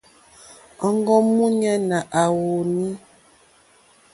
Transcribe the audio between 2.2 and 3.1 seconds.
à wùùnî.